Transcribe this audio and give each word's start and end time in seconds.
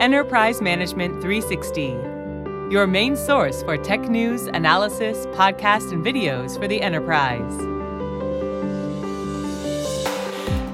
Enterprise 0.00 0.62
Management 0.62 1.20
360, 1.20 1.88
your 2.72 2.86
main 2.86 3.14
source 3.14 3.62
for 3.62 3.76
tech 3.76 4.00
news, 4.08 4.46
analysis, 4.46 5.26
podcasts, 5.36 5.92
and 5.92 6.02
videos 6.02 6.58
for 6.58 6.66
the 6.66 6.80
enterprise. 6.80 7.52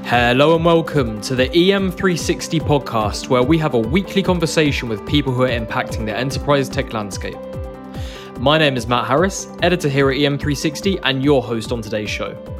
Hello 0.07 0.54
and 0.54 0.64
welcome 0.64 1.20
to 1.23 1.34
the 1.34 1.48
EM360 1.48 2.61
podcast, 2.61 3.29
where 3.29 3.43
we 3.43 3.59
have 3.59 3.75
a 3.75 3.80
weekly 3.80 4.23
conversation 4.23 4.89
with 4.89 5.04
people 5.04 5.32
who 5.32 5.43
are 5.43 5.48
impacting 5.48 6.06
the 6.06 6.16
enterprise 6.16 6.68
tech 6.68 6.93
landscape. 6.93 7.36
My 8.38 8.58
name 8.58 8.77
is 8.77 8.86
Matt 8.86 9.08
Harris, 9.08 9.48
editor 9.61 9.88
here 9.88 10.08
at 10.08 10.18
EM360, 10.18 11.00
and 11.02 11.24
your 11.24 11.43
host 11.43 11.72
on 11.72 11.82
today's 11.82 12.11
show. 12.11 12.55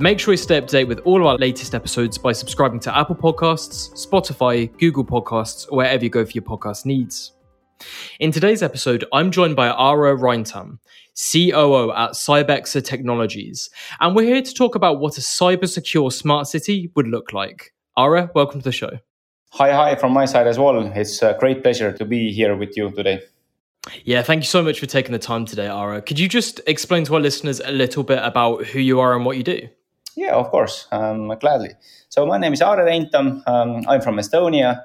Make 0.00 0.20
sure 0.20 0.32
you 0.32 0.38
stay 0.38 0.58
up 0.58 0.68
to 0.68 0.72
date 0.72 0.84
with 0.84 1.00
all 1.00 1.20
of 1.20 1.26
our 1.26 1.36
latest 1.38 1.74
episodes 1.74 2.18
by 2.18 2.30
subscribing 2.30 2.78
to 2.80 2.96
Apple 2.96 3.16
Podcasts, 3.16 3.90
Spotify, 3.94 4.70
Google 4.78 5.04
Podcasts, 5.04 5.66
or 5.72 5.78
wherever 5.78 6.04
you 6.04 6.08
go 6.08 6.24
for 6.24 6.30
your 6.30 6.44
podcast 6.44 6.86
needs. 6.86 7.32
In 8.20 8.30
today's 8.30 8.62
episode, 8.62 9.04
I'm 9.12 9.32
joined 9.32 9.56
by 9.56 9.66
Ara 9.66 10.16
Reintam, 10.16 10.78
COO 11.16 11.90
at 11.90 12.12
CybExer 12.12 12.84
Technologies, 12.84 13.70
and 13.98 14.14
we're 14.14 14.32
here 14.32 14.40
to 14.40 14.54
talk 14.54 14.76
about 14.76 15.00
what 15.00 15.18
a 15.18 15.20
cyber 15.20 15.68
secure 15.68 16.12
smart 16.12 16.46
city 16.46 16.92
would 16.94 17.08
look 17.08 17.32
like. 17.32 17.74
Ara, 17.96 18.30
welcome 18.36 18.60
to 18.60 18.64
the 18.64 18.70
show. 18.70 19.00
Hi, 19.54 19.72
hi, 19.72 19.96
from 19.96 20.12
my 20.12 20.26
side 20.26 20.46
as 20.46 20.60
well. 20.60 20.80
It's 20.94 21.22
a 21.22 21.36
great 21.40 21.64
pleasure 21.64 21.90
to 21.90 22.04
be 22.04 22.30
here 22.32 22.54
with 22.54 22.76
you 22.76 22.92
today. 22.92 23.20
Yeah, 24.04 24.22
thank 24.22 24.42
you 24.42 24.46
so 24.46 24.62
much 24.62 24.78
for 24.78 24.86
taking 24.86 25.10
the 25.10 25.18
time 25.18 25.44
today, 25.44 25.66
Ara. 25.66 26.02
Could 26.02 26.20
you 26.20 26.28
just 26.28 26.60
explain 26.68 27.02
to 27.06 27.16
our 27.16 27.20
listeners 27.20 27.58
a 27.58 27.72
little 27.72 28.04
bit 28.04 28.20
about 28.22 28.64
who 28.66 28.78
you 28.78 29.00
are 29.00 29.16
and 29.16 29.24
what 29.24 29.36
you 29.36 29.42
do? 29.42 29.68
Yeah, 30.18 30.34
of 30.34 30.50
course, 30.50 30.88
um, 30.90 31.32
gladly. 31.38 31.74
So 32.08 32.26
my 32.26 32.38
name 32.38 32.52
is 32.52 32.60
Aare 32.60 32.84
Reintam. 32.84 33.40
Um, 33.46 33.84
I'm 33.86 34.00
from 34.00 34.16
Estonia, 34.16 34.82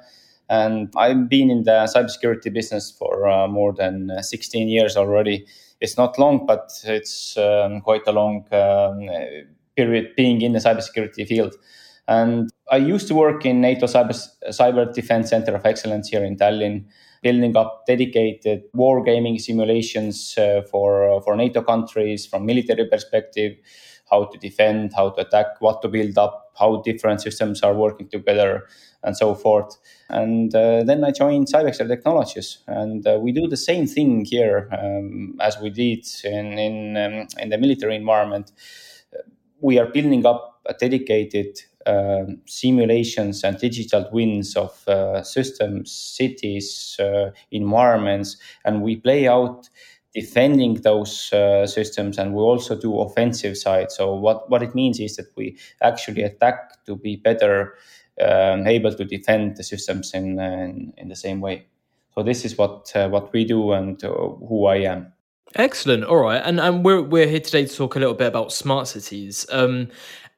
and 0.48 0.94
I've 0.96 1.28
been 1.28 1.50
in 1.50 1.64
the 1.64 1.90
cybersecurity 1.92 2.54
business 2.54 2.92
for 2.92 3.28
uh, 3.28 3.48
more 3.48 3.74
than 3.74 4.12
uh, 4.12 4.22
16 4.22 4.68
years 4.68 4.96
already. 4.96 5.48
It's 5.82 5.98
not 5.98 6.20
long, 6.20 6.46
but 6.46 6.70
it's 6.84 7.36
um, 7.36 7.82
quite 7.82 8.04
a 8.06 8.12
long 8.12 8.46
um, 8.52 9.10
period 9.76 10.16
being 10.16 10.44
in 10.44 10.54
the 10.54 10.60
cybersecurity 10.60 11.28
field. 11.28 11.56
And 12.08 12.52
I 12.72 12.78
used 12.78 13.08
to 13.08 13.16
work 13.16 13.44
in 13.44 13.60
NATO 13.60 13.88
Cyber, 13.88 14.14
Cyber 14.50 14.94
Defense 14.94 15.32
Center 15.32 15.56
of 15.56 15.66
Excellence 15.66 16.10
here 16.10 16.24
in 16.24 16.38
Tallinn, 16.38 16.86
building 17.24 17.58
up 17.58 17.86
dedicated 17.88 18.66
wargaming 18.76 19.42
simulations 19.42 20.38
uh, 20.38 20.62
for, 20.70 21.10
uh, 21.10 21.22
for 21.22 21.36
NATO 21.36 21.64
countries 21.64 22.28
from 22.28 22.46
military 22.46 22.88
perspective 22.88 23.56
how 24.14 24.26
to 24.32 24.38
defend, 24.38 24.94
how 24.96 25.10
to 25.10 25.22
attack, 25.26 25.48
what 25.60 25.82
to 25.82 25.88
build 25.88 26.18
up, 26.18 26.52
how 26.62 26.82
different 26.90 27.20
systems 27.28 27.64
are 27.64 27.74
working 27.74 28.08
together, 28.16 28.52
and 29.04 29.18
so 29.18 29.36
forth. 29.36 29.72
And 30.10 30.54
uh, 30.56 30.84
then 30.90 31.04
I 31.04 31.12
joined 31.12 31.48
CybExer 31.48 31.88
Technologies, 31.88 32.50
and 32.68 33.06
uh, 33.08 33.18
we 33.24 33.32
do 33.32 33.48
the 33.48 33.58
same 33.70 33.86
thing 33.88 34.26
here 34.34 34.70
um, 34.80 35.38
as 35.42 35.58
we 35.64 35.70
did 35.70 36.06
in 36.24 36.48
in, 36.68 36.76
um, 36.98 37.28
in 37.42 37.50
the 37.50 37.58
military 37.58 37.96
environment. 37.96 38.52
We 39.62 39.80
are 39.80 39.86
building 39.86 40.26
up 40.26 40.62
a 40.66 40.74
dedicated 40.74 41.60
uh, 41.86 42.26
simulations 42.46 43.44
and 43.44 43.58
digital 43.58 44.06
twins 44.06 44.56
of 44.56 44.88
uh, 44.88 45.24
systems, 45.24 45.92
cities, 45.92 46.98
uh, 47.00 47.32
environments, 47.52 48.38
and 48.66 48.82
we 48.82 48.96
play 48.96 49.28
out 49.28 49.70
defending 50.14 50.76
those 50.76 51.34
uh, 51.34 51.66
systems 51.66 52.18
and 52.18 52.34
we 52.34 52.42
also 52.42 52.76
do 52.80 53.00
offensive 53.00 53.58
side 53.58 53.92
so 53.92 54.14
what 54.14 54.50
what 54.50 54.62
it 54.62 54.76
means 54.76 55.00
is 55.00 55.16
that 55.16 55.28
we 55.36 55.58
actually 55.82 56.22
attack 56.22 56.84
to 56.86 56.96
be 56.96 57.16
better 57.16 57.76
um, 58.22 58.68
able 58.68 58.94
to 58.94 59.04
defend 59.04 59.58
the 59.58 59.64
systems 59.64 60.14
in, 60.14 60.40
in, 60.40 60.94
in 60.98 61.08
the 61.08 61.16
same 61.16 61.42
way 61.42 61.66
so 62.14 62.22
this 62.22 62.46
is 62.46 62.58
what 62.58 62.92
uh, 62.96 63.10
what 63.10 63.34
we 63.34 63.44
do 63.44 63.72
and 63.72 64.04
uh, 64.04 64.10
who 64.10 64.66
i 64.68 64.78
am 64.78 65.12
Excellent. 65.56 66.04
All 66.06 66.18
right, 66.18 66.42
and 66.44 66.60
and 66.60 66.84
we're 66.84 67.02
we're 67.02 67.28
here 67.28 67.40
today 67.40 67.66
to 67.66 67.76
talk 67.76 67.96
a 67.96 68.00
little 68.00 68.16
bit 68.16 68.28
about 68.28 68.52
smart 68.52 68.88
cities. 68.88 69.46
Um, 69.52 69.90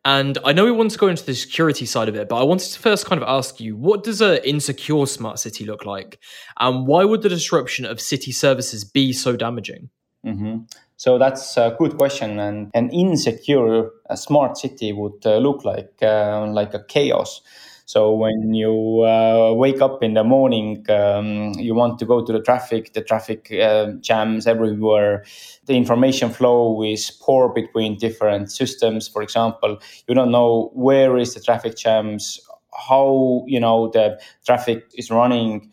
and 0.06 0.38
I 0.46 0.54
know 0.54 0.66
we 0.66 0.72
want 0.72 0.92
to 0.92 1.00
go 1.00 1.08
into 1.08 1.26
the 1.26 1.34
security 1.34 1.88
side 1.88 2.08
of 2.08 2.16
it, 2.16 2.30
but 2.30 2.38
I 2.38 2.44
wanted 2.44 2.72
to 2.72 2.80
first 2.80 3.08
kind 3.08 3.20
of 3.20 3.28
ask 3.28 3.60
you 3.60 3.76
what 3.76 4.04
does 4.04 4.22
an 4.22 4.38
insecure 4.44 5.08
smart 5.08 5.40
city 5.40 5.66
look 5.66 5.84
like? 5.84 6.20
And 6.60 6.86
why 6.86 7.04
would 7.04 7.24
the 7.24 7.30
disruption 7.30 7.86
of 7.86 8.00
city 8.00 8.32
services 8.32 8.84
be 8.84 9.12
so 9.14 9.36
damaging? 9.36 9.90
Mm-hmm. 10.24 10.58
So 10.96 11.18
that's 11.18 11.58
a 11.58 11.76
good 11.78 11.98
question. 11.98 12.40
And 12.40 12.70
an 12.76 12.92
insecure 12.92 13.90
smart 14.14 14.58
city 14.58 14.94
would 14.94 15.26
uh, 15.26 15.38
look 15.38 15.66
like 15.66 15.92
uh, 16.04 16.46
like 16.50 16.76
a 16.76 16.84
chaos. 16.84 17.42
So 17.86 18.14
when 18.14 18.54
you 18.54 19.02
uh, 19.04 19.54
wake 19.54 19.80
up 19.82 20.02
in 20.02 20.16
the 20.16 20.24
morning, 20.24 20.84
um, 20.90 21.54
you 21.60 21.76
want 21.76 22.00
to 22.00 22.06
go 22.06 22.26
to 22.26 22.34
the 22.34 22.42
traffic. 22.42 22.94
The 22.94 23.02
traffic 23.02 23.52
uh, 23.52 23.92
jams 24.02 24.48
everywhere. 24.48 25.24
The 25.68 25.76
information 25.76 26.30
flow 26.32 26.84
is 26.84 27.12
poor 27.12 27.50
between 27.50 27.98
different 27.98 28.52
systems. 28.52 29.08
For 29.08 29.22
example, 29.22 29.78
you 30.08 30.16
don't 30.16 30.32
know 30.32 30.72
where 30.74 31.18
is 31.18 31.36
the 31.36 31.42
traffic 31.42 31.76
jams, 31.78 32.40
how 32.88 33.44
you 33.48 33.60
know 33.60 33.90
the 33.94 34.20
traffic 34.46 34.84
is 34.96 35.12
running 35.12 35.72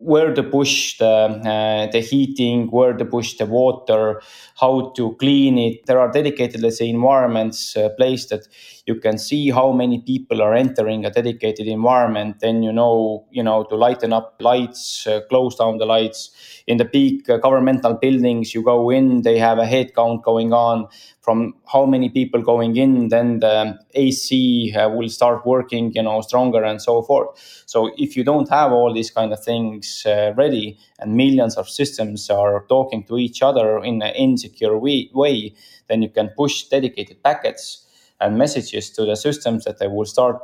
where 0.00 0.32
to 0.32 0.42
push 0.44 0.96
the 0.98 1.06
uh, 1.06 1.90
the 1.90 2.00
heating, 2.00 2.68
where 2.70 2.92
to 2.92 3.04
push 3.04 3.34
the 3.36 3.46
water, 3.46 4.22
how 4.60 4.90
to 4.96 5.14
clean 5.16 5.58
it. 5.58 5.84
There 5.86 5.98
are 5.98 6.10
dedicated, 6.10 6.62
let's 6.62 6.78
say, 6.78 6.88
environments 6.88 7.76
uh, 7.76 7.88
placed 7.96 8.30
that 8.30 8.46
you 8.88 8.94
can 8.94 9.18
see 9.18 9.50
how 9.50 9.70
many 9.70 10.00
people 10.00 10.40
are 10.40 10.54
entering 10.54 11.04
a 11.04 11.10
dedicated 11.10 11.68
environment. 11.68 12.40
Then 12.40 12.62
you 12.62 12.72
know, 12.72 13.26
you 13.30 13.42
know, 13.42 13.64
to 13.64 13.76
lighten 13.76 14.14
up 14.14 14.36
lights, 14.40 15.06
uh, 15.06 15.20
close 15.28 15.56
down 15.56 15.76
the 15.76 15.84
lights. 15.84 16.30
In 16.66 16.78
the 16.78 16.86
big 16.86 17.28
uh, 17.28 17.36
governmental 17.36 17.94
buildings, 17.94 18.54
you 18.54 18.62
go 18.62 18.88
in, 18.88 19.22
they 19.22 19.38
have 19.38 19.58
a 19.58 19.66
head 19.66 19.94
count 19.94 20.22
going 20.22 20.54
on 20.54 20.88
from 21.20 21.54
how 21.70 21.84
many 21.84 22.08
people 22.08 22.40
going 22.40 22.76
in. 22.76 23.08
Then 23.08 23.40
the 23.40 23.78
AC 23.94 24.72
uh, 24.74 24.88
will 24.88 25.10
start 25.10 25.44
working, 25.44 25.92
you 25.94 26.02
know, 26.02 26.22
stronger 26.22 26.64
and 26.64 26.80
so 26.80 27.02
forth. 27.02 27.28
So 27.66 27.90
if 27.98 28.16
you 28.16 28.24
don't 28.24 28.48
have 28.48 28.72
all 28.72 28.94
these 28.94 29.10
kind 29.10 29.34
of 29.34 29.44
things 29.44 30.04
uh, 30.06 30.32
ready, 30.34 30.78
and 30.98 31.14
millions 31.14 31.56
of 31.56 31.68
systems 31.68 32.30
are 32.30 32.64
talking 32.68 33.04
to 33.04 33.18
each 33.18 33.42
other 33.42 33.84
in 33.84 34.00
an 34.02 34.14
insecure 34.14 34.78
way, 34.78 35.10
way 35.12 35.54
then 35.88 36.00
you 36.02 36.08
can 36.08 36.30
push 36.36 36.64
dedicated 36.64 37.22
packets 37.22 37.84
and 38.20 38.36
messages 38.38 38.90
to 38.90 39.04
the 39.04 39.16
systems 39.16 39.64
that 39.64 39.78
they 39.78 39.86
will 39.86 40.04
start 40.06 40.36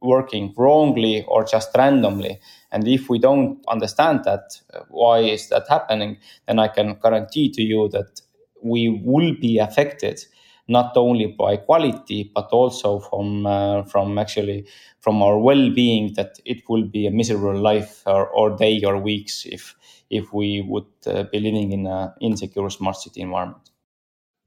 working 0.00 0.52
wrongly 0.56 1.24
or 1.28 1.44
just 1.44 1.70
randomly. 1.76 2.40
And 2.72 2.86
if 2.88 3.08
we 3.08 3.18
don't 3.18 3.64
understand 3.68 4.24
that, 4.24 4.60
uh, 4.74 4.80
why 4.88 5.20
is 5.20 5.48
that 5.50 5.66
happening, 5.68 6.18
then 6.46 6.58
I 6.58 6.68
can 6.68 6.98
guarantee 7.00 7.50
to 7.52 7.62
you 7.62 7.88
that 7.90 8.20
we 8.62 9.00
will 9.04 9.34
be 9.40 9.58
affected 9.58 10.24
not 10.68 10.96
only 10.96 11.26
by 11.26 11.56
quality 11.56 12.30
but 12.34 12.48
also 12.52 13.00
from 13.00 13.44
uh, 13.46 13.82
from 13.82 14.16
actually 14.16 14.64
from 15.00 15.20
our 15.20 15.36
well-being 15.38 16.14
that 16.14 16.38
it 16.44 16.62
will 16.68 16.84
be 16.84 17.06
a 17.06 17.10
miserable 17.10 17.58
life 17.60 18.02
or, 18.06 18.28
or 18.28 18.56
day 18.56 18.80
or 18.84 18.96
weeks 18.96 19.44
if 19.46 19.74
if 20.08 20.32
we 20.32 20.62
would 20.62 20.86
uh, 21.06 21.24
be 21.32 21.40
living 21.40 21.72
in 21.72 21.86
an 21.88 22.12
insecure 22.20 22.70
smart 22.70 22.96
city 22.96 23.20
environment 23.20 23.71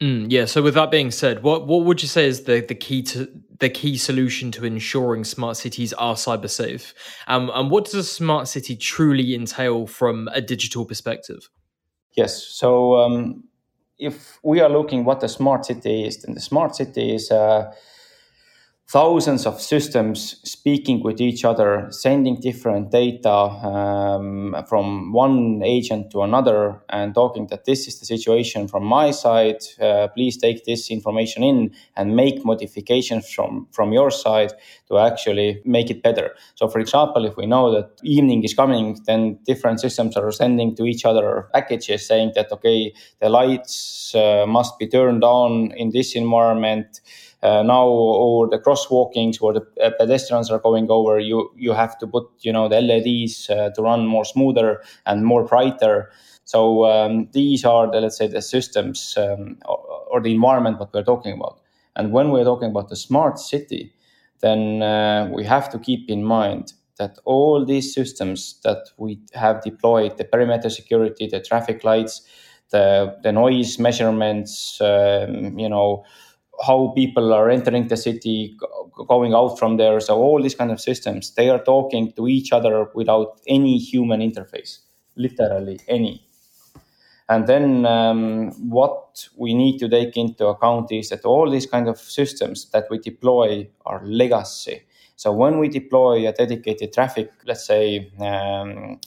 Mm, 0.02 0.28
yeah. 0.30 0.46
So, 0.46 0.62
with 0.62 0.74
that 0.74 0.92
being 0.92 1.10
said, 1.10 1.42
what 1.42 1.68
what 1.68 1.86
would 1.86 2.02
you 2.02 2.08
say 2.08 2.28
is 2.28 2.44
the, 2.44 2.60
the 2.60 2.76
key 2.76 3.02
to 3.04 3.30
the 3.60 3.70
key 3.70 3.98
solution 3.98 4.52
to 4.52 4.66
ensuring 4.66 5.24
smart 5.24 5.56
cities 5.56 5.94
are 5.94 6.16
cyber 6.16 6.50
safe? 6.50 6.94
Um, 7.28 7.50
and 7.54 7.72
what 7.72 7.86
does 7.86 7.96
a 7.96 8.04
smart 8.04 8.50
city 8.50 8.76
truly 8.76 9.34
entail 9.34 9.88
from 9.88 10.28
a 10.34 10.42
digital 10.42 10.86
perspective? 10.86 11.50
Yes. 12.18 12.44
So, 12.44 12.98
um, 12.98 13.46
if 13.98 14.38
we 14.44 14.60
are 14.60 14.70
looking 14.70 15.06
what 15.06 15.24
a 15.24 15.30
smart 15.30 15.66
city 15.66 16.06
is, 16.06 16.24
then 16.24 16.36
the 16.36 16.42
smart 16.42 16.76
city 16.76 17.16
is. 17.16 17.32
Uh, 17.32 17.72
thousands 18.88 19.48
of 19.48 19.60
systems 19.60 20.40
speaking 20.44 21.02
with 21.02 21.20
each 21.20 21.44
other, 21.44 21.88
sending 21.90 22.40
different 22.40 22.92
data 22.92 23.30
um, 23.30 24.56
from 24.70 25.12
one 25.12 25.62
agent 25.64 26.12
to 26.12 26.22
another, 26.22 26.80
and 26.90 27.16
talking 27.16 27.48
that 27.48 27.66
this 27.66 27.88
is 27.88 28.00
the 28.00 28.06
situation 28.06 28.68
from 28.68 28.86
my 28.86 29.10
side. 29.10 29.58
Uh, 29.82 30.08
please 30.10 30.38
take 30.38 30.66
this 30.66 30.92
information 30.92 31.44
in 31.44 31.74
and 31.96 32.16
make 32.16 32.46
modifications 32.46 33.28
from 33.28 33.68
from 33.72 33.92
your 33.92 34.12
side 34.12 34.54
to 34.88 35.00
actually 35.00 35.62
make 35.66 35.90
it 35.90 36.04
better. 36.04 36.36
So, 36.54 36.68
for 36.68 36.80
example, 36.80 37.26
if 37.26 37.36
we 37.38 37.48
know 37.48 37.72
that 37.72 38.00
evening 38.04 38.44
is 38.44 38.54
coming, 38.54 39.00
then 39.08 39.40
different 39.46 39.80
systems 39.82 40.16
are 40.16 40.32
sending 40.32 40.76
to 40.76 40.86
each 40.86 41.06
other 41.06 41.50
packages 41.54 42.06
saying 42.06 42.34
that 42.36 42.52
okay, 42.52 42.94
the 43.20 43.30
lights 43.30 44.14
uh, 44.14 44.46
must 44.48 44.78
be 44.78 44.88
turned 44.88 45.24
on 45.24 45.72
in 45.72 45.90
this 45.90 46.16
environment 46.16 47.02
uh, 47.46 47.64
now 47.64 47.88
over 47.88 48.50
the 48.50 48.60
crosswalkings 48.60 49.40
where 49.42 49.54
the 49.54 49.66
uh, 49.84 49.92
pedestrians 50.00 50.50
are 50.50 50.60
going 50.60 50.88
over 50.90 51.20
you 51.20 51.52
you 51.56 51.74
have 51.74 51.98
to 52.00 52.08
put 52.08 52.26
you 52.40 52.52
know 52.52 52.68
the 52.68 52.82
leds 52.82 53.50
uh, 53.50 53.70
to 53.76 53.82
run 53.82 54.06
more 54.06 54.26
smoother 54.26 54.82
and 55.06 55.26
more 55.26 55.44
brighter. 55.44 56.12
So 56.46 56.86
um, 56.86 57.28
these 57.32 57.66
are 57.66 57.92
the 57.92 58.02
let's 58.02 58.18
say 58.18 58.28
the 58.28 58.42
systems 58.42 59.18
um, 59.18 59.58
or, 59.66 59.78
or, 60.12 60.22
the 60.22 60.32
environment 60.32 60.80
what 60.80 60.94
we're 60.94 61.04
talking 61.04 61.34
about. 61.34 61.60
And 61.96 62.12
when 62.12 62.30
we're 62.30 62.44
talking 62.44 62.70
about 62.70 62.90
the 62.90 62.96
smart 62.96 63.40
city 63.40 63.96
then 64.42 64.82
uh, 64.82 65.30
we 65.34 65.44
have 65.44 65.70
to 65.70 65.80
keep 65.80 66.10
in 66.10 66.24
mind 66.24 66.74
that 66.98 67.18
all 67.26 67.66
these 67.66 67.94
systems 67.94 68.60
that 68.64 68.90
we 68.98 69.20
have 69.34 69.64
deployed, 69.64 70.18
the 70.18 70.24
perimeter 70.24 70.70
security, 70.70 71.28
the 71.28 71.42
traffic 71.42 71.84
lights, 71.84 72.22
the, 72.72 73.16
the 73.24 73.32
noise 73.32 73.80
measurements, 73.80 74.80
um, 74.82 75.58
you 75.60 75.68
know, 75.68 76.04
how 76.66 76.94
people 76.96 77.34
are 77.34 77.50
entering 77.50 77.88
the 77.88 77.98
city, 77.98 78.56
going 79.08 79.34
out 79.34 79.58
from 79.60 79.78
there. 79.78 80.00
So 80.00 80.18
all 80.18 80.42
these 80.42 80.56
kind 80.56 80.72
of 80.72 80.80
systems, 80.80 81.34
they 81.34 81.50
are 81.50 81.64
talking 81.64 82.14
to 82.14 82.28
each 82.28 82.52
other 82.52 82.90
without 82.94 83.42
any 83.48 83.78
human 83.78 84.22
interface, 84.22 84.80
literally 85.16 85.80
any. 85.88 86.26
And 87.28 87.48
then 87.48 87.86
um, 87.86 88.52
what 88.70 89.28
we 89.36 89.54
need 89.56 89.80
to 89.80 89.90
take 89.90 90.16
into 90.16 90.46
account 90.48 90.92
is 90.92 91.10
that 91.10 91.26
all 91.26 91.50
these 91.50 91.66
kind 91.66 91.88
of 91.88 91.98
systems 91.98 92.70
that 92.72 92.86
we 92.90 93.00
deploy 93.00 93.68
are 93.86 94.06
legacy. 94.06 94.84
So 95.16 95.32
when 95.32 95.60
we 95.60 95.70
deploy 95.70 96.28
a 96.28 96.34
dedicated 96.34 96.94
traffic, 96.94 97.32
let's 97.46 97.66
say 97.66 98.12
um, 98.20 99.00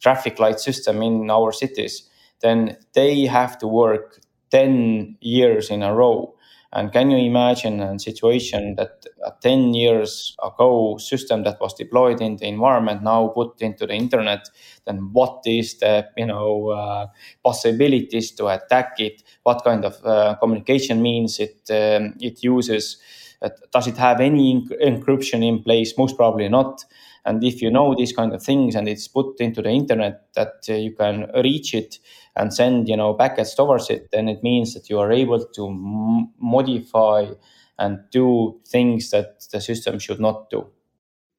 traffic 0.00 0.38
light 0.38 0.60
system 0.60 1.02
in 1.02 1.30
our 1.30 1.52
cities, 1.52 2.08
then 2.40 2.76
they 2.94 3.24
have 3.26 3.56
to 3.58 3.66
work 3.66 4.20
10 4.50 5.16
years 5.20 5.70
in 5.70 5.82
a 5.82 5.94
row 5.94 6.34
and 6.72 6.92
can 6.92 7.10
you 7.10 7.18
imagine 7.18 7.80
a 7.80 7.98
situation 7.98 8.76
that 8.76 9.04
a 9.24 9.32
10 9.42 9.74
years 9.74 10.34
ago 10.42 10.96
system 10.98 11.42
that 11.44 11.60
was 11.60 11.74
deployed 11.74 12.20
in 12.20 12.36
the 12.36 12.46
environment 12.46 13.02
now 13.02 13.28
put 13.28 13.60
into 13.60 13.86
the 13.86 13.92
internet, 13.94 14.48
then 14.86 15.10
what 15.12 15.42
is 15.46 15.78
the 15.78 16.06
you 16.16 16.26
know 16.26 16.68
uh, 16.70 17.06
possibilities 17.44 18.30
to 18.32 18.48
attack 18.48 18.94
it? 18.98 19.22
What 19.42 19.62
kind 19.64 19.84
of 19.84 20.04
uh, 20.04 20.34
communication 20.40 21.02
means 21.02 21.38
it 21.40 21.60
um, 21.70 22.14
it 22.20 22.42
uses? 22.42 22.96
Does 23.72 23.88
it 23.88 23.96
have 23.96 24.20
any 24.20 24.64
encryption 24.80 25.44
in 25.46 25.62
place? 25.62 25.98
Most 25.98 26.16
probably 26.16 26.48
not. 26.48 26.84
And 27.24 27.42
if 27.44 27.62
you 27.62 27.70
know 27.70 27.94
these 27.94 28.12
kind 28.12 28.34
of 28.34 28.42
things 28.42 28.74
and 28.74 28.88
it's 28.88 29.08
put 29.08 29.40
into 29.40 29.62
the 29.62 29.70
internet 29.70 30.26
that 30.34 30.64
uh, 30.68 30.74
you 30.74 30.92
can 30.92 31.30
reach 31.42 31.74
it 31.74 31.98
and 32.34 32.52
send 32.52 32.88
you 32.88 32.96
know 32.96 33.14
packets 33.14 33.54
towards 33.54 33.90
it, 33.90 34.08
then 34.12 34.28
it 34.28 34.42
means 34.42 34.74
that 34.74 34.90
you 34.90 34.98
are 34.98 35.12
able 35.12 35.44
to 35.44 35.68
m- 35.68 36.30
modify 36.40 37.26
and 37.78 37.98
do 38.10 38.60
things 38.66 39.10
that 39.10 39.44
the 39.52 39.60
system 39.60 39.98
should 39.98 40.20
not 40.20 40.50
do. 40.50 40.66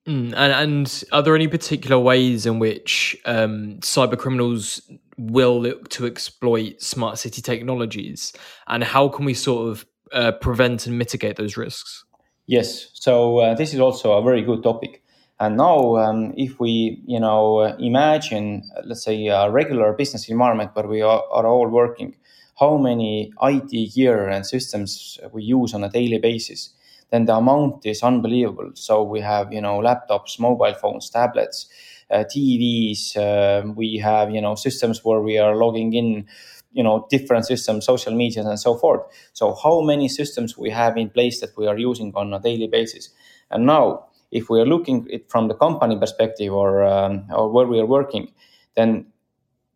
Mm, 0.08 0.34
and, 0.36 0.36
and 0.36 1.04
are 1.14 1.22
there 1.22 1.36
any 1.36 1.48
particular 1.48 1.98
ways 1.98 2.46
in 2.46 2.60
which 2.60 3.16
um, 3.26 3.78
cyber 3.80 4.18
criminals 4.18 4.82
will 5.18 5.62
look 5.62 5.90
to 5.90 6.06
exploit 6.06 6.82
smart 6.82 7.18
city 7.18 7.42
technologies, 7.42 8.34
and 8.68 8.84
how 8.84 9.08
can 9.08 9.26
we 9.26 9.34
sort 9.34 9.70
of 9.70 9.86
uh, 10.12 10.32
prevent 10.34 10.88
and 10.88 10.98
mitigate 10.98 11.38
those 11.38 11.56
risks? 11.56 12.04
Yes, 12.48 12.90
so 12.94 13.38
uh, 13.38 13.54
this 13.56 13.74
is 13.74 13.80
also 13.80 14.14
a 14.14 14.22
very 14.22 14.42
good 14.42 14.64
topic. 14.64 15.03
And 15.44 15.58
now, 15.58 15.98
um, 15.98 16.34
if 16.38 16.58
we, 16.58 17.02
you 17.06 17.20
know, 17.20 17.64
imagine, 17.78 18.64
let's 18.86 19.04
say, 19.04 19.28
a 19.28 19.52
regular 19.52 19.92
business 19.92 20.30
environment 20.30 20.72
where 20.74 20.88
we 20.88 21.02
are, 21.02 21.22
are 21.32 21.46
all 21.46 21.68
working, 21.68 22.16
how 22.58 22.78
many 22.78 23.34
IT 23.42 23.94
gear 23.94 24.30
and 24.30 24.46
systems 24.46 25.20
we 25.34 25.44
use 25.44 25.74
on 25.74 25.84
a 25.84 25.90
daily 25.90 26.18
basis, 26.18 26.70
then 27.12 27.26
the 27.26 27.36
amount 27.36 27.86
is 27.86 28.04
unbelievable. 28.04 28.72
So 28.76 29.04
we 29.04 29.20
have, 29.20 29.52
you 29.52 29.60
know, 29.60 29.80
laptops, 29.80 30.40
mobile 30.40 30.76
phones, 30.76 31.10
tablets, 31.10 31.68
uh, 32.10 32.24
TVs. 32.24 33.18
Uh, 33.18 33.74
we 33.76 33.98
have, 33.98 34.32
you 34.32 34.40
know, 34.40 34.56
systems 34.56 35.04
where 35.04 35.20
we 35.20 35.38
are 35.40 35.58
logging 35.58 35.92
in, 35.92 36.26
you 36.72 36.84
know, 36.84 37.06
different 37.10 37.46
systems, 37.46 37.86
social 37.86 38.16
media, 38.16 38.48
and 38.48 38.60
so 38.60 38.76
forth. 38.78 39.02
So 39.34 39.56
how 39.62 39.82
many 39.82 40.08
systems 40.08 40.58
we 40.58 40.70
have 40.70 40.96
in 40.96 41.10
place 41.10 41.42
that 41.42 41.52
we 41.58 41.68
are 41.68 41.78
using 41.78 42.14
on 42.16 42.34
a 42.34 42.40
daily 42.40 42.68
basis? 42.68 43.10
And 43.52 43.66
now 43.66 44.06
if 44.34 44.50
we 44.50 44.60
are 44.62 44.66
looking 44.66 45.08
it 45.10 45.30
from 45.32 45.48
the 45.48 45.56
company 45.56 45.98
perspective 45.98 46.54
or 46.54 46.84
um, 46.84 47.26
or 47.32 47.50
where 47.52 47.68
we 47.68 47.80
are 47.80 47.86
working, 47.86 48.32
then 48.76 49.08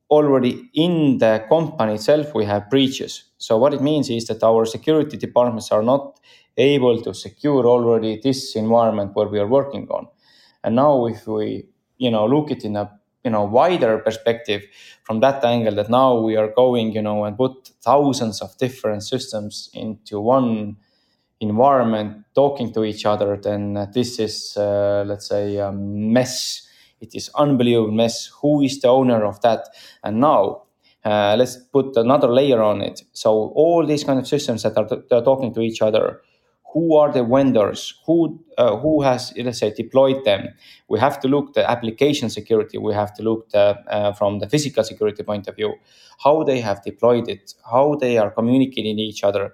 already 0.09 0.69
in 0.73 1.17
the 1.17 1.43
company 1.49 1.95
itself 1.95 2.33
we 2.33 2.45
have 2.45 2.69
breaches. 2.69 3.25
So 3.37 3.57
what 3.57 3.73
it 3.73 3.81
means 3.81 4.09
is 4.09 4.25
that 4.27 4.43
our 4.43 4.65
security 4.65 5.17
departments 5.17 5.71
are 5.71 5.83
not 5.83 6.19
able 6.57 7.01
to 7.01 7.13
secure 7.13 7.65
already 7.67 8.19
this 8.23 8.55
environment 8.55 9.11
where 9.15 9.27
we 9.27 9.39
are 9.39 9.47
working 9.47 9.87
on. 9.89 10.07
And 10.63 10.75
now 10.75 11.05
if 11.07 11.27
we 11.27 11.65
you 11.97 12.11
know 12.11 12.25
look 12.25 12.51
it 12.51 12.63
in 12.63 12.75
a 12.75 12.91
you 13.23 13.31
know 13.31 13.43
wider 13.43 13.97
perspective 13.99 14.63
from 15.03 15.19
that 15.21 15.43
angle 15.43 15.75
that 15.75 15.89
now 15.89 16.17
we 16.19 16.35
are 16.37 16.49
going 16.49 16.93
you 16.93 17.01
know 17.01 17.25
and 17.25 17.37
put 17.37 17.71
thousands 17.81 18.41
of 18.41 18.57
different 18.57 19.03
systems 19.03 19.69
into 19.73 20.19
one 20.19 20.77
environment 21.39 22.25
talking 22.35 22.73
to 22.73 22.83
each 22.83 23.05
other, 23.05 23.37
then 23.37 23.89
this 23.93 24.19
is, 24.19 24.55
uh, 24.57 25.03
let's 25.05 25.27
say, 25.27 25.57
a 25.57 25.71
mess. 25.71 26.67
It 26.99 27.13
is 27.15 27.29
unbelievable 27.35 27.91
mess. 27.91 28.27
Who 28.41 28.61
is 28.61 28.81
the 28.81 28.87
owner 28.87 29.23
of 29.25 29.41
that? 29.41 29.67
And 30.03 30.19
now 30.19 30.63
uh, 31.05 31.35
let's 31.37 31.57
put 31.57 31.95
another 31.95 32.27
layer 32.27 32.61
on 32.61 32.81
it. 32.81 33.01
So 33.13 33.51
all 33.55 33.85
these 33.85 34.03
kind 34.03 34.19
of 34.19 34.27
systems 34.27 34.63
that 34.63 34.77
are, 34.77 34.87
are 35.11 35.23
talking 35.23 35.53
to 35.53 35.61
each 35.61 35.81
other, 35.81 36.21
who 36.73 36.95
are 36.97 37.11
the 37.11 37.23
vendors? 37.23 37.93
Who 38.05 38.43
uh, 38.57 38.77
who 38.77 39.01
has 39.01 39.33
let's 39.37 39.59
say 39.59 39.73
deployed 39.73 40.25
them? 40.25 40.49
We 40.89 40.99
have 40.99 41.19
to 41.21 41.27
look 41.27 41.53
the 41.53 41.69
application 41.69 42.29
security. 42.29 42.77
We 42.77 42.93
have 42.93 43.13
to 43.15 43.23
look 43.23 43.49
the, 43.51 43.77
uh, 43.87 44.13
from 44.13 44.39
the 44.39 44.49
physical 44.49 44.83
security 44.83 45.23
point 45.23 45.47
of 45.47 45.55
view, 45.55 45.75
how 46.23 46.43
they 46.43 46.59
have 46.59 46.83
deployed 46.83 47.29
it, 47.29 47.53
how 47.71 47.95
they 47.95 48.17
are 48.17 48.31
communicating 48.31 48.99
each 48.99 49.23
other 49.23 49.53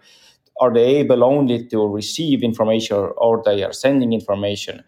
are 0.59 0.73
they 0.73 0.97
able 0.97 1.23
only 1.23 1.65
to 1.67 1.87
receive 1.87 2.43
information 2.43 2.97
or 3.17 3.41
they 3.45 3.63
are 3.63 3.73
sending 3.73 4.13
information? 4.13 4.83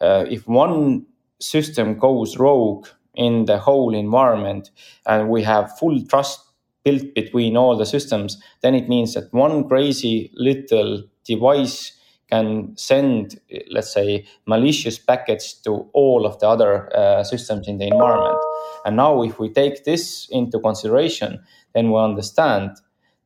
Uh, 0.00 0.24
if 0.28 0.46
one 0.46 1.06
system 1.40 1.98
goes 1.98 2.36
rogue 2.36 2.86
in 3.14 3.44
the 3.44 3.58
whole 3.58 3.94
environment 3.94 4.70
and 5.06 5.28
we 5.28 5.42
have 5.42 5.76
full 5.78 6.02
trust 6.06 6.40
built 6.84 7.14
between 7.14 7.56
all 7.56 7.76
the 7.76 7.86
systems, 7.86 8.42
then 8.62 8.74
it 8.74 8.88
means 8.88 9.14
that 9.14 9.32
one 9.32 9.68
crazy 9.68 10.30
little 10.34 11.02
device 11.24 11.92
can 12.30 12.76
send, 12.76 13.40
let's 13.70 13.92
say, 13.92 14.24
malicious 14.46 14.98
packets 14.98 15.52
to 15.52 15.88
all 15.92 16.24
of 16.24 16.38
the 16.38 16.48
other 16.48 16.94
uh, 16.96 17.24
systems 17.24 17.66
in 17.66 17.78
the 17.78 17.88
environment. 17.88 18.38
And 18.84 18.96
now, 18.96 19.22
if 19.22 19.38
we 19.38 19.52
take 19.52 19.84
this 19.84 20.28
into 20.30 20.60
consideration, 20.60 21.42
then 21.74 21.90
we 21.90 21.98
understand 21.98 22.70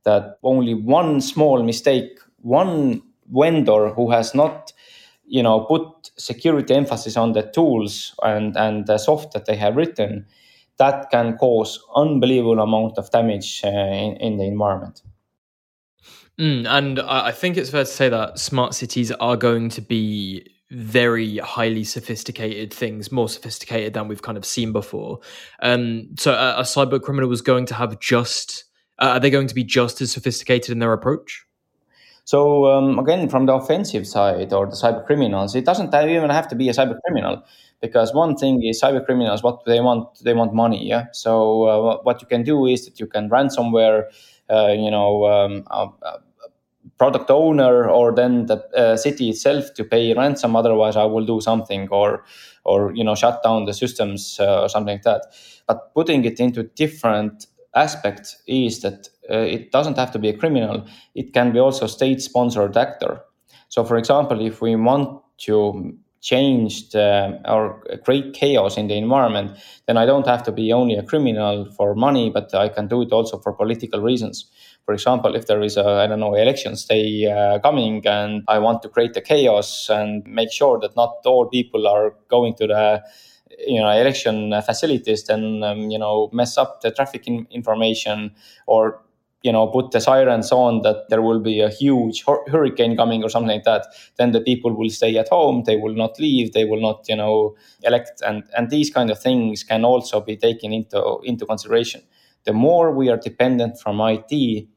that 0.04 0.38
only 0.42 0.74
one 0.74 1.20
small 1.20 1.62
mistake, 1.62 2.18
one 2.42 3.02
vendor 3.32 3.88
who 3.90 4.10
has 4.10 4.34
not, 4.34 4.72
you 5.26 5.42
know, 5.42 5.60
put 5.60 6.10
security 6.16 6.74
emphasis 6.74 7.16
on 7.16 7.32
the 7.32 7.42
tools 7.42 8.14
and 8.22 8.56
and 8.56 8.86
the 8.86 8.98
soft 8.98 9.32
that 9.32 9.46
they 9.46 9.56
have 9.56 9.76
written, 9.76 10.26
that 10.78 11.10
can 11.10 11.36
cause 11.36 11.80
unbelievable 11.96 12.60
amount 12.60 12.98
of 12.98 13.10
damage 13.10 13.62
uh, 13.64 13.68
in, 13.68 14.16
in 14.16 14.36
the 14.38 14.44
environment. 14.44 15.02
Mm, 16.38 16.66
and 16.66 17.00
I 17.00 17.30
think 17.30 17.56
it's 17.56 17.70
fair 17.70 17.84
to 17.84 17.90
say 17.90 18.08
that 18.08 18.38
smart 18.38 18.74
cities 18.74 19.12
are 19.12 19.36
going 19.36 19.68
to 19.70 19.80
be 19.80 20.50
very 20.70 21.38
highly 21.38 21.84
sophisticated 21.84 22.72
things, 22.74 23.12
more 23.12 23.28
sophisticated 23.28 23.94
than 23.94 24.08
we've 24.08 24.22
kind 24.22 24.36
of 24.36 24.44
seen 24.44 24.72
before. 24.72 25.20
Um, 25.62 26.08
so 26.18 26.32
a, 26.32 26.58
a 26.58 26.62
cyber 26.62 27.00
criminal 27.00 27.28
was 27.28 27.42
going 27.42 27.66
to 27.66 27.74
have 27.74 28.00
just 28.00 28.64
uh, 28.98 29.14
are 29.14 29.20
they 29.20 29.30
going 29.30 29.48
to 29.48 29.54
be 29.54 29.64
just 29.64 30.00
as 30.00 30.12
sophisticated 30.12 30.70
in 30.70 30.78
their 30.78 30.92
approach? 30.92 31.46
So 32.24 32.66
um, 32.66 32.98
again, 32.98 33.28
from 33.28 33.46
the 33.46 33.54
offensive 33.54 34.06
side 34.06 34.52
or 34.52 34.66
the 34.66 34.72
cyber 34.72 35.04
criminals, 35.04 35.54
it 35.54 35.66
doesn't 35.66 35.94
even 35.94 36.30
have 36.30 36.48
to 36.48 36.54
be 36.54 36.68
a 36.70 36.72
cyber 36.72 36.98
criminal 37.04 37.44
because 37.84 38.14
one 38.14 38.34
thing 38.34 38.62
is 38.64 38.80
cyber 38.80 39.04
criminals 39.04 39.42
what 39.42 39.64
they 39.66 39.80
want 39.80 40.08
they 40.24 40.32
want 40.32 40.54
money 40.54 40.88
yeah 40.88 41.04
so 41.12 41.32
uh, 41.64 42.02
what 42.02 42.20
you 42.22 42.26
can 42.26 42.42
do 42.42 42.66
is 42.66 42.86
that 42.86 42.98
you 42.98 43.06
can 43.06 43.28
ransomware 43.28 44.04
uh, 44.50 44.72
you 44.84 44.90
know 44.90 45.26
um, 45.26 45.64
a, 45.70 45.86
a, 46.02 46.20
product 46.98 47.30
owner 47.30 47.90
or 47.90 48.14
then 48.14 48.46
the 48.46 48.56
uh, 48.76 48.96
city 48.96 49.28
itself 49.30 49.74
to 49.74 49.84
pay 49.84 50.14
ransom 50.14 50.56
otherwise 50.56 50.96
i 50.96 51.04
will 51.04 51.26
do 51.26 51.40
something 51.40 51.88
or 51.90 52.24
or 52.64 52.94
you 52.94 53.04
know 53.04 53.14
shut 53.14 53.42
down 53.42 53.64
the 53.64 53.74
systems 53.74 54.38
uh, 54.40 54.62
or 54.62 54.68
something 54.68 54.94
like 54.94 55.02
that 55.02 55.22
but 55.66 55.92
putting 55.94 56.24
it 56.24 56.40
into 56.40 56.62
different 56.62 57.46
aspect 57.74 58.36
is 58.46 58.80
that 58.80 59.08
uh, 59.30 59.38
it 59.38 59.72
doesn't 59.72 59.98
have 59.98 60.10
to 60.12 60.18
be 60.18 60.28
a 60.28 60.36
criminal, 60.36 60.86
it 61.14 61.32
can 61.32 61.52
be 61.52 61.58
also 61.58 61.86
state 61.86 62.20
sponsored 62.20 62.76
actor. 62.76 63.20
So, 63.68 63.84
for 63.84 63.96
example, 63.96 64.44
if 64.44 64.60
we 64.60 64.76
want 64.76 65.22
to 65.38 65.96
change 66.20 66.94
or 66.94 67.82
create 68.02 68.32
chaos 68.32 68.78
in 68.78 68.88
the 68.88 68.94
environment, 68.94 69.58
then 69.86 69.98
I 69.98 70.06
don't 70.06 70.26
have 70.26 70.42
to 70.44 70.52
be 70.52 70.72
only 70.72 70.94
a 70.94 71.02
criminal 71.02 71.70
for 71.76 71.94
money, 71.94 72.30
but 72.30 72.54
I 72.54 72.68
can 72.70 72.88
do 72.88 73.02
it 73.02 73.12
also 73.12 73.38
for 73.38 73.52
political 73.52 74.00
reasons. 74.00 74.50
For 74.86 74.94
example, 74.94 75.34
if 75.34 75.46
there 75.46 75.62
is 75.62 75.76
a, 75.76 75.84
I 75.84 76.06
don't 76.06 76.20
know, 76.20 76.34
elections 76.34 76.86
day 76.86 77.26
uh, 77.26 77.58
coming 77.58 78.06
and 78.06 78.42
I 78.48 78.58
want 78.58 78.82
to 78.82 78.88
create 78.88 79.12
the 79.12 79.20
chaos 79.20 79.90
and 79.90 80.24
make 80.26 80.50
sure 80.50 80.78
that 80.80 80.96
not 80.96 81.12
all 81.26 81.46
people 81.46 81.86
are 81.86 82.14
going 82.28 82.54
to 82.56 82.66
the 82.66 83.02
you 83.58 83.80
know 83.80 83.90
election 83.90 84.52
facilities 84.62 85.24
then 85.24 85.62
um, 85.62 85.90
you 85.90 85.98
know 85.98 86.28
mess 86.32 86.56
up 86.58 86.80
the 86.80 86.90
traffic 86.90 87.26
in 87.26 87.46
information 87.50 88.34
or 88.66 89.00
you 89.42 89.52
know 89.52 89.66
put 89.66 89.90
the 89.90 90.00
sirens 90.00 90.50
on 90.52 90.82
that 90.82 91.08
there 91.10 91.20
will 91.22 91.40
be 91.40 91.60
a 91.60 91.68
huge 91.68 92.24
hurricane 92.48 92.96
coming 92.96 93.22
or 93.22 93.28
something 93.28 93.50
like 93.56 93.64
that 93.64 93.86
then 94.16 94.32
the 94.32 94.40
people 94.40 94.74
will 94.74 94.88
stay 94.88 95.16
at 95.18 95.28
home 95.28 95.62
they 95.64 95.76
will 95.76 95.94
not 95.94 96.18
leave 96.18 96.52
they 96.52 96.64
will 96.64 96.80
not 96.80 97.04
you 97.08 97.16
know 97.16 97.54
elect 97.82 98.22
and 98.26 98.44
and 98.56 98.70
these 98.70 98.90
kind 98.90 99.10
of 99.10 99.20
things 99.20 99.62
can 99.62 99.84
also 99.84 100.20
be 100.20 100.36
taken 100.36 100.72
into 100.72 101.20
into 101.24 101.46
consideration. 101.46 102.02
The 102.44 102.52
more 102.52 102.92
we 102.92 103.08
are 103.08 103.16
dependent 103.16 103.80
from 103.80 104.00
it 104.02 104.68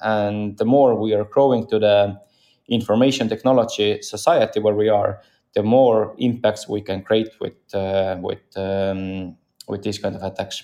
and 0.00 0.56
the 0.58 0.64
more 0.64 0.94
we 0.94 1.14
are 1.14 1.24
growing 1.24 1.66
to 1.68 1.78
the 1.78 2.20
information 2.68 3.28
technology 3.28 4.00
society 4.02 4.60
where 4.60 4.74
we 4.74 4.88
are 4.88 5.20
the 5.58 5.62
more 5.64 6.14
impacts 6.18 6.68
we 6.68 6.80
can 6.80 7.02
create 7.02 7.30
with 7.40 7.58
uh, 7.74 8.16
with 8.28 8.44
um, 8.56 9.36
with 9.66 9.82
these 9.82 9.98
kind 9.98 10.14
of 10.14 10.22
attacks 10.22 10.62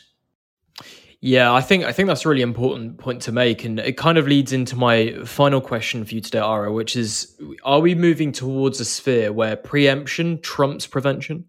yeah, 1.27 1.55
I 1.55 1.63
think 1.63 1.85
I 1.85 1.93
think 1.93 2.09
that's 2.09 2.27
a 2.27 2.29
really 2.29 2.43
important 2.43 2.99
point 2.99 3.23
to 3.23 3.33
make, 3.33 3.65
and 3.65 3.81
it 3.81 3.97
kind 3.97 4.19
of 4.19 4.27
leads 4.27 4.53
into 4.53 4.77
my 4.77 5.15
final 5.25 5.63
question 5.63 6.05
for 6.05 6.15
you 6.15 6.21
today, 6.21 6.41
Ara, 6.41 6.71
which 6.71 6.97
is: 6.97 7.35
Are 7.63 7.81
we 7.81 7.95
moving 7.95 8.31
towards 8.31 8.79
a 8.79 8.85
sphere 8.85 9.33
where 9.33 9.57
preemption 9.57 10.39
trumps 10.43 10.87
prevention? 10.87 11.47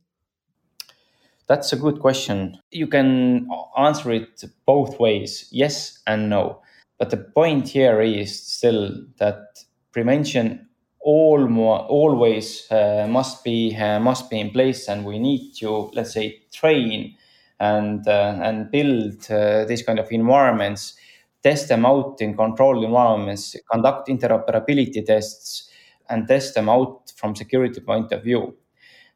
That's 1.47 1.73
a 1.73 1.75
good 1.75 1.99
question. 1.99 2.57
You 2.71 2.87
can 2.87 3.49
answer 3.77 4.11
it 4.13 4.45
both 4.65 4.97
ways, 4.97 5.49
yes 5.51 6.01
and 6.07 6.29
no. 6.29 6.61
But 6.97 7.09
the 7.09 7.17
point 7.17 7.67
here 7.67 7.99
is 7.99 8.41
still 8.41 8.91
that 9.17 9.59
prevention 9.91 10.64
always 11.05 12.69
uh, 12.71 13.07
must 13.09 13.43
be 13.43 13.75
uh, 13.75 13.99
must 13.99 14.29
be 14.29 14.39
in 14.39 14.49
place, 14.51 14.87
and 14.87 15.05
we 15.05 15.19
need 15.19 15.53
to 15.59 15.91
let's 15.93 16.13
say 16.13 16.41
train 16.51 17.15
and 17.59 18.07
uh, 18.07 18.39
and 18.43 18.71
build 18.71 19.29
uh, 19.31 19.65
these 19.65 19.83
kind 19.83 19.99
of 19.99 20.11
environments, 20.11 20.95
test 21.43 21.67
them 21.69 21.85
out 21.85 22.21
in 22.21 22.35
controlled 22.35 22.83
environments, 22.83 23.55
conduct 23.71 24.07
interoperability 24.09 25.05
tests, 25.05 25.69
and 26.09 26.27
test 26.27 26.55
them 26.55 26.69
out 26.69 27.11
from 27.15 27.35
security 27.35 27.81
point 27.81 28.11
of 28.11 28.23
view. 28.23 28.55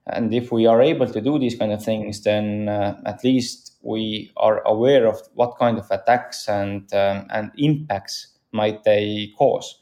And 0.07 0.33
if 0.33 0.51
we 0.51 0.65
are 0.65 0.81
able 0.81 1.07
to 1.07 1.21
do 1.21 1.39
these 1.39 1.55
kind 1.55 1.71
of 1.71 1.83
things, 1.83 2.23
then 2.23 2.69
uh, 2.69 2.99
at 3.05 3.23
least 3.23 3.77
we 3.83 4.31
are 4.37 4.61
aware 4.65 5.07
of 5.07 5.21
what 5.35 5.57
kind 5.57 5.77
of 5.77 5.89
attacks 5.91 6.47
and 6.49 6.91
um, 6.93 7.27
and 7.31 7.51
impacts 7.57 8.27
might 8.51 8.83
they 8.83 9.31
cause. 9.37 9.81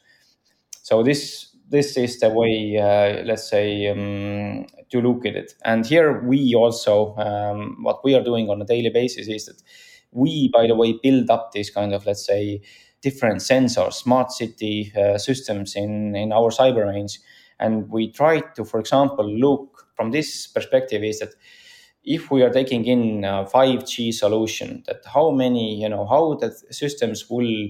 So 0.82 1.02
this 1.02 1.47
this 1.68 1.96
is 1.96 2.18
the 2.20 2.30
way, 2.30 2.78
uh, 2.78 3.24
let's 3.24 3.48
say, 3.48 3.88
um, 3.88 4.66
to 4.90 5.00
look 5.00 5.26
at 5.26 5.36
it. 5.36 5.54
And 5.64 5.84
here 5.84 6.20
we 6.22 6.54
also, 6.54 7.14
um, 7.16 7.78
what 7.82 8.02
we 8.04 8.14
are 8.14 8.22
doing 8.22 8.48
on 8.48 8.62
a 8.62 8.64
daily 8.64 8.90
basis 8.90 9.28
is 9.28 9.46
that 9.46 9.62
we, 10.10 10.48
by 10.52 10.66
the 10.66 10.74
way, 10.74 10.98
build 11.02 11.30
up 11.30 11.52
this 11.52 11.70
kind 11.70 11.92
of, 11.92 12.06
let's 12.06 12.26
say, 12.26 12.62
different 13.02 13.40
sensors, 13.40 13.94
smart 13.94 14.32
city 14.32 14.92
uh, 14.96 15.18
systems 15.18 15.76
in, 15.76 16.16
in 16.16 16.32
our 16.32 16.50
cyber 16.50 16.86
range. 16.86 17.20
And 17.60 17.88
we 17.90 18.10
try 18.10 18.40
to, 18.40 18.64
for 18.64 18.80
example, 18.80 19.28
look 19.28 19.88
from 19.94 20.10
this 20.10 20.46
perspective 20.46 21.02
is 21.04 21.18
that 21.18 21.34
if 22.04 22.30
we 22.30 22.42
are 22.42 22.50
taking 22.50 22.86
in 22.86 23.24
a 23.24 23.44
5G 23.44 24.14
solution, 24.14 24.82
that 24.86 25.02
how 25.12 25.30
many, 25.30 25.80
you 25.82 25.88
know, 25.88 26.06
how 26.06 26.34
the 26.34 26.50
systems 26.70 27.28
will 27.28 27.68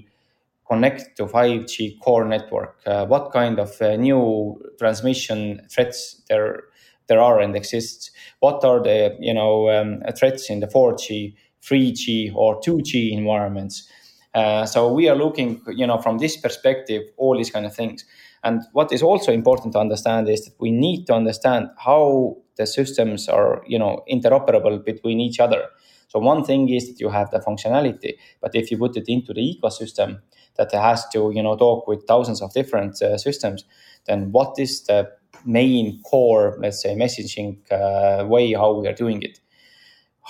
connect 0.69 1.17
to 1.17 1.27
5G 1.27 1.99
core 2.01 2.25
network? 2.25 2.81
Uh, 2.87 3.07
what 3.07 3.33
kind 3.33 3.59
of 3.59 3.81
uh, 3.81 3.97
new 3.97 4.61
transmission 4.79 5.61
threats 5.71 6.23
there 6.29 6.65
there 7.09 7.21
are 7.21 7.41
and 7.41 7.57
exist? 7.57 8.11
What 8.41 8.65
are 8.65 8.83
the 8.83 9.17
you 9.21 9.35
know 9.35 9.71
um, 9.71 10.03
threats 10.17 10.51
in 10.51 10.61
the 10.61 10.67
4G, 10.67 11.35
3G, 11.63 12.35
or 12.35 12.61
2G 12.61 13.13
environments? 13.13 13.89
Uh, 14.35 14.67
so 14.67 14.93
we 14.93 15.09
are 15.09 15.17
looking, 15.17 15.61
you 15.69 15.87
know, 15.87 15.99
from 15.99 16.19
this 16.19 16.37
perspective, 16.37 17.03
all 17.17 17.37
these 17.37 17.51
kind 17.51 17.67
of 17.67 17.75
things. 17.75 18.05
And 18.45 18.63
what 18.73 18.93
is 18.93 19.03
also 19.03 19.33
important 19.33 19.73
to 19.73 19.81
understand 19.81 20.29
is 20.29 20.45
that 20.45 20.55
we 20.61 20.71
need 20.71 21.07
to 21.07 21.15
understand 21.15 21.71
how 21.79 22.37
the 22.57 22.67
systems 22.67 23.29
are, 23.29 23.63
you 23.67 23.79
know, 23.79 24.05
interoperable 24.11 24.85
between 24.85 25.21
each 25.21 25.41
other. 25.41 25.65
So 26.09 26.19
one 26.19 26.45
thing 26.45 26.69
is 26.69 26.89
that 26.89 27.01
you 27.01 27.11
have 27.11 27.31
the 27.31 27.39
functionality, 27.39 28.15
but 28.41 28.55
if 28.55 28.71
you 28.71 28.79
put 28.79 28.97
it 28.97 29.09
into 29.09 29.33
the 29.33 29.41
ecosystem, 29.41 30.21
that 30.59 30.73
has 30.73 31.09
to 31.09 31.31
you 31.35 31.43
know 31.43 31.57
talk 31.57 31.87
with 31.87 32.05
thousands 32.07 32.43
of 32.43 32.53
different 32.53 33.01
uh, 33.01 33.17
systems 33.17 33.65
then 34.07 34.33
what 34.33 34.59
is 34.59 34.83
the 34.85 35.09
main 35.45 36.03
core 36.03 36.59
let's 36.61 36.83
say 36.83 36.95
messaging 36.95 37.57
uh, 37.73 38.27
way 38.27 38.53
how 38.53 38.73
we 38.75 38.87
are 38.89 38.93
doing 38.95 39.23
it? 39.23 39.41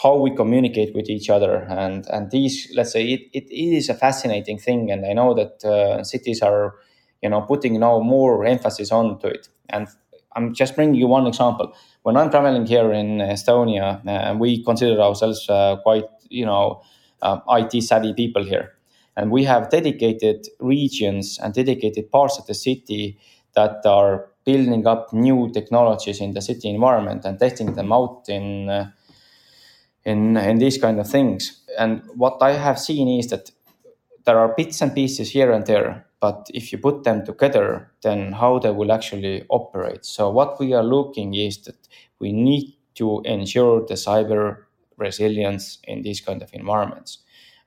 How 0.02 0.16
we 0.16 0.35
communicate 0.35 0.94
with 0.94 1.11
each 1.11 1.30
other. 1.30 1.66
And 1.68 2.06
and 2.08 2.30
these 2.30 2.70
let's 2.75 2.92
say 2.92 3.04
it, 3.06 3.23
it 3.32 3.52
is 3.52 3.88
a 3.88 3.94
fascinating 3.94 4.58
thing 4.58 4.90
and 4.92 5.04
i 5.06 5.12
know 5.12 5.35
that 5.35 5.64
uh, 5.64 6.04
cities 6.04 6.42
are 6.42 6.76
you 7.23 7.30
know 7.30 7.42
putting 7.42 7.80
now 7.80 8.00
more 8.00 8.44
emphasis 8.44 8.92
onto 8.92 9.26
it. 9.28 9.49
And 9.70 9.88
i'm 10.35 10.54
just 10.54 10.76
bringing 10.76 10.94
you 10.94 11.06
one 11.06 11.26
example 11.26 11.75
when 12.02 12.16
i'm 12.16 12.30
traveling 12.30 12.66
here 12.66 12.92
in 12.92 13.18
estonia 13.18 14.00
uh, 14.06 14.37
we 14.37 14.62
consider 14.64 15.00
ourselves 15.00 15.49
uh, 15.49 15.76
quite 15.82 16.04
you 16.28 16.44
know 16.44 16.82
uh, 17.23 17.40
it 17.50 17.82
savvy 17.82 18.12
people 18.14 18.44
here 18.44 18.75
and 19.16 19.32
we 19.32 19.44
have 19.44 19.68
dedicated 19.68 20.47
regions 20.61 21.38
and 21.42 21.52
dedicated 21.52 22.11
parts 22.11 22.38
of 22.38 22.47
the 22.47 22.54
city 22.54 23.18
that 23.54 23.85
are 23.85 24.28
building 24.44 24.87
up 24.87 25.12
new 25.12 25.50
technologies 25.52 26.20
in 26.20 26.32
the 26.32 26.40
city 26.40 26.68
environment 26.70 27.25
and 27.25 27.38
testing 27.38 27.75
them 27.75 27.92
out 27.92 28.25
in 28.28 28.68
uh, 28.68 28.90
in 30.04 30.37
in 30.37 30.58
these 30.58 30.78
kind 30.78 30.99
of 31.00 31.11
things. 31.11 31.61
And 31.78 32.02
what 32.14 32.38
I 32.40 32.52
have 32.52 32.78
seen 32.78 33.08
is 33.20 33.26
that 33.28 33.50
there 34.25 34.38
are 34.38 34.54
bits 34.56 34.80
and 34.80 34.94
pieces 34.94 35.30
here 35.30 35.52
and 35.52 35.66
there, 35.66 36.06
but 36.20 36.48
if 36.52 36.72
you 36.72 36.78
put 36.78 37.04
them 37.04 37.25
together, 37.25 37.92
then 38.02 38.32
how 38.32 38.58
they 38.58 38.70
will 38.70 38.92
actually 38.92 39.44
operate. 39.50 40.04
So 40.04 40.30
what 40.30 40.58
we 40.58 40.72
are 40.72 40.82
looking 40.82 41.34
is 41.34 41.58
that 41.64 41.88
we 42.18 42.32
need 42.32 42.75
to 42.96 43.22
ensure 43.25 43.87
the 43.87 43.94
cyber 43.94 44.64
resilience 44.96 45.78
in 45.84 46.02
these 46.02 46.20
kind 46.20 46.42
of 46.42 46.52
environments 46.52 47.18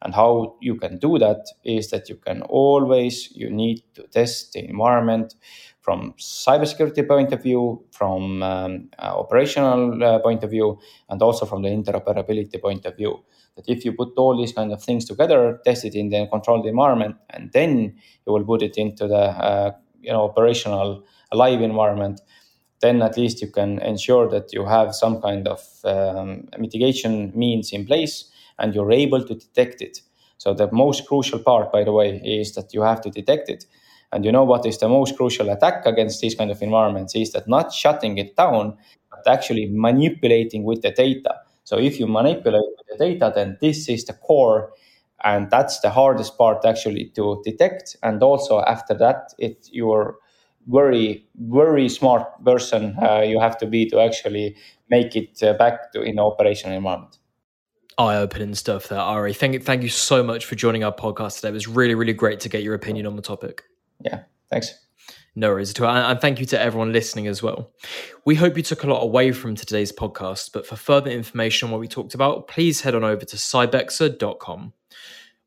and 0.02 0.14
how 0.16 0.56
you 0.62 0.76
can 0.76 0.98
do 0.98 1.20
that 1.20 1.46
is 1.64 1.90
that 1.92 2.10
you 2.10 2.16
can 2.16 2.42
always 2.44 3.32
you 3.36 3.50
need 3.50 3.84
to 3.96 4.04
test 4.08 4.54
the 4.54 4.68
environment 4.68 5.36
from 5.82 6.14
cybersecurity 6.20 7.08
point 7.08 7.34
of 7.34 7.42
view, 7.42 7.84
from 7.92 8.44
um, 8.44 8.90
uh, 9.00 9.14
operational 9.18 10.04
uh, 10.04 10.20
point 10.20 10.44
of 10.44 10.52
view, 10.52 10.80
and 11.10 11.22
also 11.22 11.46
from 11.46 11.62
the 11.64 11.70
interoperability 11.70 12.62
point 12.62 12.86
of 12.86 12.96
view. 12.96 13.24
That 13.56 13.66
if 13.68 13.84
you 13.84 13.94
put 13.94 14.14
all 14.18 14.38
these 14.38 14.54
kind 14.54 14.72
of 14.72 14.82
things 14.84 15.06
together, 15.06 15.60
test 15.66 15.84
it 15.86 15.96
in 15.96 16.10
the 16.10 16.28
controlled 16.32 16.66
environment, 16.66 17.16
and 17.32 17.52
then 17.52 17.96
you 18.26 18.34
will 18.34 18.46
put 18.46 18.62
it 18.62 18.78
into 18.78 19.08
the 19.08 19.16
uh, 19.16 19.72
you 20.02 20.12
know 20.12 20.24
operational 20.24 21.04
live 21.34 21.62
environment, 21.62 22.22
then 22.82 23.02
at 23.02 23.18
least 23.18 23.42
you 23.42 23.48
can 23.52 23.80
ensure 23.80 24.30
that 24.30 24.54
you 24.54 24.66
have 24.66 24.96
some 24.96 25.22
kind 25.22 25.48
of 25.48 25.62
um, 25.84 26.48
mitigation 26.58 27.32
means 27.36 27.72
in 27.74 27.86
place 27.86 28.31
and 28.62 28.76
you're 28.76 28.92
able 28.94 29.24
to 29.26 29.36
detect 29.36 29.82
it. 29.82 30.02
So 30.38 30.54
the 30.54 30.72
most 30.72 31.08
crucial 31.08 31.40
part, 31.40 31.72
by 31.74 31.84
the 31.84 31.92
way, 31.92 32.22
is 32.24 32.56
that 32.56 32.74
you 32.74 32.82
have 32.84 33.02
to 33.02 33.10
detect 33.12 33.50
it. 33.50 33.66
And 34.12 34.26
you 34.26 34.32
know 34.32 34.44
what 34.44 34.66
is 34.66 34.78
the 34.78 34.90
most 34.90 35.16
crucial 35.18 35.50
attack 35.50 35.86
against 35.86 36.22
these 36.22 36.36
kind 36.36 36.52
of 36.52 36.62
environments 36.62 37.16
is 37.16 37.32
that 37.32 37.48
not 37.48 37.74
shutting 37.74 38.18
it 38.18 38.36
down, 38.36 38.78
but 39.10 39.28
actually 39.28 39.68
manipulating 39.72 40.64
with 40.64 40.82
the 40.82 40.92
data. 40.92 41.36
So 41.64 41.78
if 41.78 42.00
you 42.00 42.08
manipulate 42.08 42.64
the 42.90 42.98
data, 42.98 43.32
then 43.34 43.58
this 43.62 43.88
is 43.90 44.06
the 44.06 44.14
core, 44.14 44.74
and 45.24 45.50
that's 45.52 45.80
the 45.82 45.90
hardest 45.92 46.38
part 46.38 46.66
actually 46.66 47.06
to 47.16 47.42
detect. 47.46 47.96
And 48.04 48.22
also 48.24 48.62
after 48.62 48.94
that, 48.96 49.34
it 49.38 49.70
you're 49.72 50.18
very 50.68 51.26
very 51.50 51.90
smart 51.90 52.24
person 52.46 52.96
uh, 53.02 53.22
you 53.22 53.40
have 53.40 53.58
to 53.58 53.66
be 53.66 53.90
to 53.90 54.00
actually 54.00 54.56
make 54.90 55.16
it 55.16 55.42
uh, 55.42 55.54
back 55.54 55.92
to 55.92 56.02
in 56.04 56.20
operational 56.20 56.78
environment 56.78 57.18
eye-opening 57.98 58.56
stuff 58.56 58.88
there, 58.88 59.00
Ari. 59.00 59.34
Thank 59.34 59.54
you, 59.54 59.60
thank 59.60 59.84
you 59.84 59.90
so 59.90 60.24
much 60.24 60.46
for 60.46 60.56
joining 60.56 60.84
our 60.84 60.94
podcast 60.94 61.38
today. 61.38 61.50
It 61.50 61.54
was 61.54 61.68
really, 61.68 61.96
really 61.96 62.14
great 62.14 62.40
to 62.42 62.50
get 62.50 62.64
your 62.64 62.74
opinion 62.74 63.06
on 63.06 63.16
the 63.16 63.22
topic. 63.22 63.64
Yeah, 64.00 64.24
thanks. 64.50 64.74
No 65.36 65.50
worries 65.50 65.72
at 65.72 65.80
all. 65.80 65.90
And 65.90 66.20
thank 66.20 66.40
you 66.40 66.46
to 66.48 66.60
everyone 66.60 66.92
listening 66.92 67.28
as 67.28 67.42
well. 67.42 67.72
We 68.26 68.36
hope 68.36 68.58
you 68.58 68.64
took 68.64 68.84
a 68.84 68.88
lot 68.88 69.02
away 69.02 69.32
from 69.32 69.56
today's 69.56 69.92
podcast, 69.92 70.52
but 70.54 70.68
for 70.68 70.76
further 70.76 71.10
information 71.10 71.68
on 71.68 71.72
what 71.72 71.80
we 71.80 71.88
talked 71.88 72.14
about, 72.14 72.48
please 72.50 72.82
head 72.82 72.96
on 72.96 73.04
over 73.06 73.24
to 73.24 73.36
cybexer.com. 73.38 74.74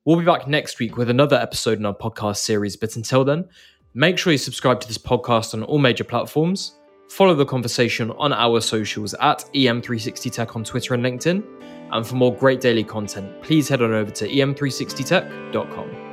We'll 0.07 0.19
be 0.19 0.25
back 0.25 0.49
next 0.49 0.79
week 0.79 0.97
with 0.97 1.11
another 1.11 1.37
episode 1.37 1.79
in 1.79 1.87
our 1.87 1.95
podcast 1.95 2.39
series, 2.39 2.77
but 2.77 2.97
until 2.97 3.25
then, 3.25 3.47
make 3.93 4.19
sure 4.19 4.33
you 4.33 4.39
subscribe 4.39 4.81
to 4.81 4.89
this 4.89 4.99
podcast 4.99 5.53
on 5.53 5.63
all 5.63 5.79
major 5.79 6.05
platforms, 6.05 6.75
follow 7.09 7.35
the 7.35 7.47
conversation 7.47 8.11
on 8.13 8.33
our 8.33 8.61
socials 8.61 9.15
at 9.15 9.49
EM360Tech 9.55 10.57
on 10.57 10.65
Twitter 10.65 10.95
and 10.95 11.05
LinkedIn, 11.05 11.43
and 11.93 12.07
for 12.07 12.15
more 12.17 12.35
great 12.35 12.61
daily 12.61 12.85
content, 12.85 13.43
please 13.43 13.69
head 13.69 13.83
on 13.83 13.93
over 13.93 14.11
to 14.11 14.29
em360tech.com. 14.29 16.04